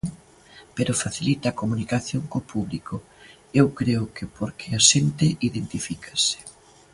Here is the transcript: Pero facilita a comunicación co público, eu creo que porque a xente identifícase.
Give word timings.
Pero 0.75 0.99
facilita 1.03 1.45
a 1.49 1.57
comunicación 1.61 2.23
co 2.31 2.39
público, 2.51 2.95
eu 3.59 3.67
creo 3.79 4.03
que 4.15 4.25
porque 4.37 4.67
a 4.71 4.79
xente 4.89 5.27
identifícase. 5.49 6.37